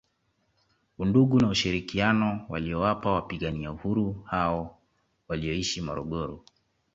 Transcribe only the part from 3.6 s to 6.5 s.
Uhuru hao walioishi Morogoro